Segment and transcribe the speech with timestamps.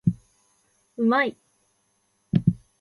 [0.97, 1.37] うまい